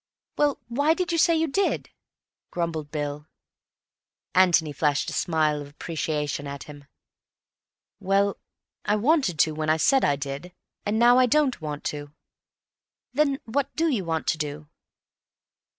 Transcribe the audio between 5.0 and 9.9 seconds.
a smile of appreciation at him. "Well, I wanted to when I